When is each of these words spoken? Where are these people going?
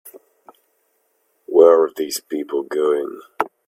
Where 1.45 1.83
are 1.83 1.91
these 1.95 2.21
people 2.21 2.63
going? 2.63 3.21